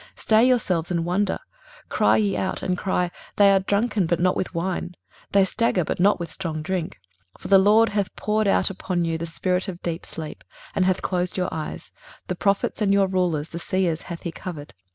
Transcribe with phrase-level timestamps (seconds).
[0.15, 1.37] 23:029:009 Stay yourselves, and wonder;
[1.87, 4.95] cry ye out, and cry: they are drunken, but not with wine;
[5.31, 6.97] they stagger, but not with strong drink.
[7.37, 10.43] 23:029:010 For the LORD hath poured out upon you the spirit of deep sleep,
[10.73, 11.91] and hath closed your eyes:
[12.25, 14.73] the prophets and your rulers, the seers hath he covered.